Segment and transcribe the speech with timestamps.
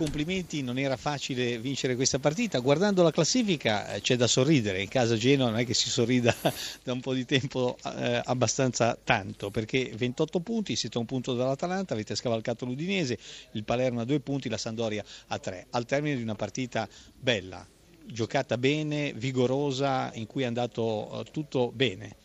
[0.00, 2.58] Complimenti, non era facile vincere questa partita.
[2.60, 6.34] Guardando la classifica eh, c'è da sorridere, in casa Genoa non è che si sorrida
[6.82, 11.34] da un po' di tempo eh, abbastanza tanto, perché 28 punti, siete a un punto
[11.34, 13.18] dall'Atalanta, avete scavalcato l'Udinese,
[13.52, 17.66] il Palermo a due punti, la Sandoria a tre, al termine di una partita bella,
[18.06, 22.19] giocata bene, vigorosa, in cui è andato eh, tutto bene.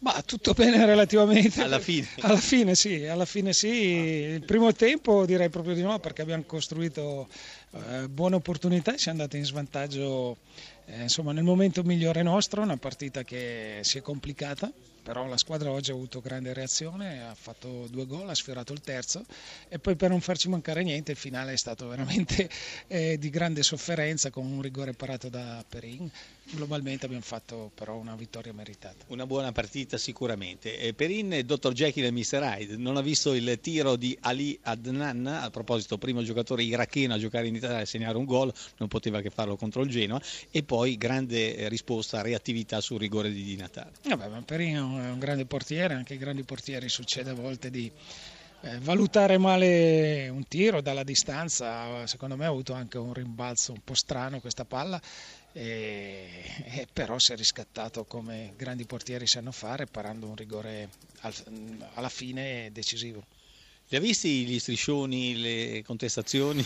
[0.00, 1.60] Ma tutto bene relativamente.
[1.62, 2.06] Alla fine.
[2.20, 3.68] Alla fine sì, alla fine sì.
[3.68, 7.26] Il primo tempo direi proprio di no perché abbiamo costruito
[7.72, 10.36] eh, buone opportunità e siamo andati in svantaggio
[10.90, 14.72] eh, insomma, nel momento migliore nostro, una partita che si è complicata,
[15.08, 18.82] però la squadra oggi ha avuto grande reazione, ha fatto due gol, ha sfiorato il
[18.82, 19.24] terzo
[19.68, 22.50] e poi per non farci mancare niente il finale è stato veramente
[22.88, 26.10] eh, di grande sofferenza con un rigore parato da Perin.
[26.50, 29.04] Globalmente abbiamo fatto però una vittoria meritata.
[29.08, 30.78] Una buona partita sicuramente.
[30.78, 31.72] Eh, Perin, Dr.
[31.72, 32.42] Jekyll e Mr.
[32.42, 37.18] Hyde, non ha visto il tiro di Ali Adnan, a proposito primo giocatore iracheno a
[37.18, 40.62] giocare in Italia e segnare un gol, non poteva che farlo contro il Genoa e
[40.62, 43.92] poi grande eh, risposta, reattività sul rigore di Di Natale.
[44.02, 47.90] Vabbè, ma Perin è un grande portiere, anche ai grandi portieri succede a volte di
[48.60, 53.80] eh, valutare male un tiro dalla distanza, secondo me ha avuto anche un rimbalzo un
[53.84, 55.00] po' strano questa palla,
[55.52, 60.88] e, e però si è riscattato come grandi portieri sanno fare, parando un rigore
[61.20, 61.34] al,
[61.94, 63.24] alla fine decisivo.
[63.90, 66.62] Li ha visti gli striscioni, le contestazioni?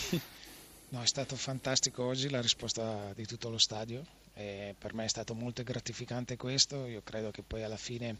[0.93, 4.05] No, è stato fantastico oggi la risposta di tutto lo stadio.
[4.35, 6.85] E per me è stato molto gratificante questo.
[6.85, 8.19] Io credo che poi alla fine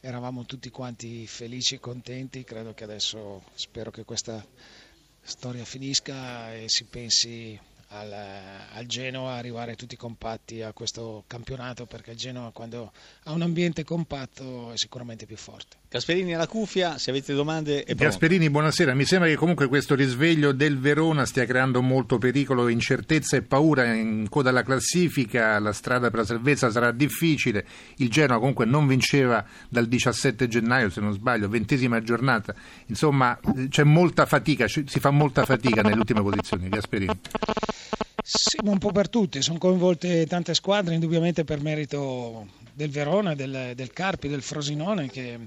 [0.00, 2.44] eravamo tutti quanti felici e contenti.
[2.44, 4.46] Credo che adesso spero che questa
[5.22, 7.58] storia finisca e si pensi
[7.92, 8.12] al,
[8.72, 12.92] al, Genoa arrivare tutti compatti a questo campionato perché il Genoa quando
[13.24, 15.78] ha un ambiente compatto è sicuramente più forte.
[15.88, 18.94] Gasperini alla cuffia, se avete domande è Gasperini, buonasera.
[18.94, 23.92] Mi sembra che comunque questo risveglio del Verona stia creando molto pericolo, incertezza e paura
[23.92, 27.66] in coda alla classifica, la strada per la salvezza sarà difficile.
[27.96, 32.54] Il Genoa comunque non vinceva dal 17 gennaio, se non sbaglio, ventesima giornata.
[32.86, 33.36] Insomma,
[33.68, 36.68] c'è molta fatica, si fa molta fatica nelle ultime posizioni.
[36.68, 37.20] Gasperini.
[38.62, 43.72] Ma un po' per tutti, sono coinvolte tante squadre, indubbiamente per merito del Verona, del,
[43.74, 45.38] del Carpi, del Frosinone che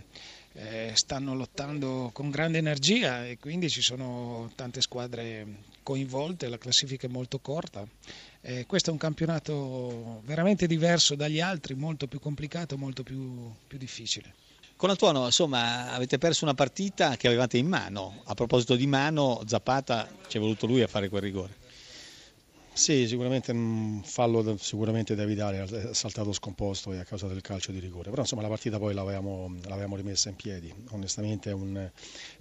[0.54, 5.46] eh, stanno lottando con grande energia e quindi ci sono tante squadre
[5.82, 7.88] coinvolte, la classifica è molto corta.
[8.42, 13.78] Eh, questo è un campionato veramente diverso dagli altri, molto più complicato, molto più, più
[13.78, 14.34] difficile.
[14.76, 18.22] Con Antuono, insomma, avete perso una partita che avevate in mano.
[18.26, 21.62] A proposito di mano, Zapata ci è voluto lui a fare quel rigore.
[22.75, 27.78] Sì, sicuramente un fallo sicuramente da evitare, ha saltato scomposto a causa del calcio di
[27.78, 31.91] rigore, però insomma la partita poi l'avevamo, l'avevamo rimessa in piedi, onestamente è un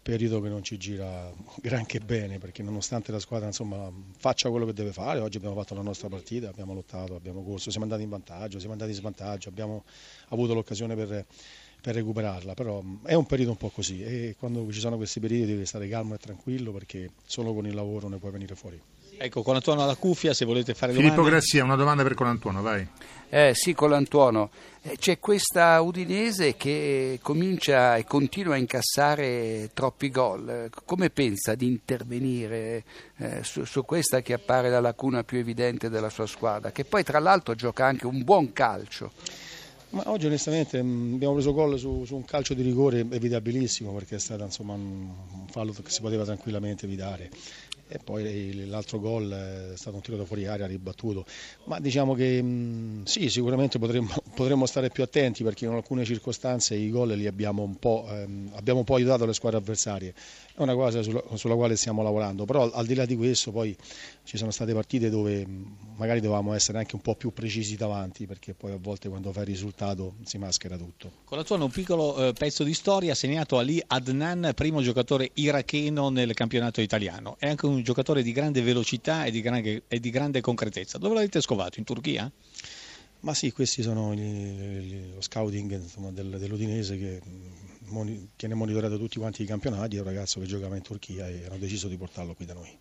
[0.00, 4.72] periodo che non ci gira granché bene perché nonostante la squadra insomma, faccia quello che
[4.72, 8.09] deve fare, oggi abbiamo fatto la nostra partita, abbiamo lottato, abbiamo corso, siamo andati in
[8.09, 9.84] vantaggio, siamo andati in svantaggio, abbiamo
[10.28, 11.26] avuto l'occasione per
[11.82, 15.47] per recuperarla, però è un periodo un po' così e quando ci sono questi periodi
[15.47, 18.81] devi stare calmo e tranquillo perché solo con il lavoro ne puoi venire fuori.
[19.19, 21.15] Ecco, Colantuono alla cuffia, se volete fare domande.
[21.15, 22.87] Filippo Grassia, una domanda per Colantuono, vai.
[23.28, 24.50] Eh, sì, Colantuono,
[24.82, 30.70] eh, c'è questa Udinese che comincia e continua a incassare troppi gol.
[30.84, 32.84] Come pensa di intervenire
[33.16, 37.03] eh, su, su questa che appare la lacuna più evidente della sua squadra, che poi
[37.04, 39.12] tra l'altro gioca anche un buon calcio?
[39.93, 44.17] Ma oggi onestamente mm, abbiamo preso gol su, su, un calcio di rigore evitabilissimo perché
[44.17, 47.31] è stato insomma, un fallo che si poteva tranquillamente evitare
[47.93, 51.27] e poi l'altro gol è stato un tiro da fuori aria ribattuto.
[51.65, 56.75] Ma diciamo che mm, sì, sicuramente potremmo, potremmo, stare più attenti perché in alcune circostanze
[56.75, 60.15] i gol li abbiamo un po', ehm, abbiamo un po aiutato le squadre avversarie.
[60.55, 63.77] È una cosa sulla, sulla, quale stiamo lavorando, però al di là di questo poi
[64.25, 65.65] ci sono state partite dove mm,
[65.97, 69.43] magari dovevamo essere anche un po' più precisi davanti perché poi a volte quando fai
[69.43, 71.11] il risultato si maschera tutto.
[71.25, 76.09] Con la tua un piccolo eh, pezzo di storia segnato Ali Adnan, primo giocatore iracheno
[76.09, 77.37] nel campionato italiano.
[77.39, 80.99] È anche un giocatore di grande velocità e di grande, e di grande concretezza.
[80.99, 81.81] Dove l'avete scovato?
[81.81, 82.31] In Turchia?
[83.20, 87.20] Ma sì, questi sono gli, gli, lo scouting insomma, del, dell'Udinese che
[87.87, 91.44] moni, tiene monitorato tutti quanti i campionati, è un ragazzo che giocava in Turchia e
[91.46, 92.79] hanno deciso di portarlo qui da noi.